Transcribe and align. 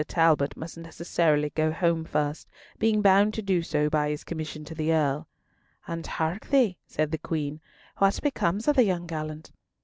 Talbot 0.07 0.57
must 0.57 0.79
necessarily 0.79 1.51
go 1.51 1.71
home 1.71 2.03
first, 2.05 2.49
being 2.79 3.03
bound 3.03 3.35
to 3.35 3.43
do 3.43 3.61
so 3.61 3.87
by 3.87 4.09
his 4.09 4.23
commission 4.23 4.65
to 4.65 4.73
the 4.73 4.91
Earl. 4.91 5.27
"And, 5.87 6.07
hark 6.07 6.47
thee," 6.47 6.79
said 6.87 7.11
the 7.11 7.19
Queen, 7.19 7.61
"what 7.99 8.19
becomes 8.23 8.67
of 8.67 8.77
the 8.77 8.83
young 8.83 9.05
gallant?" 9.05 9.51